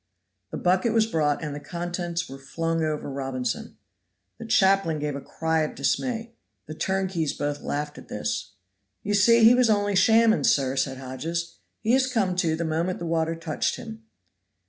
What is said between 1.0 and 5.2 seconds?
brought and the contents were flung over Robinson. The chaplain gave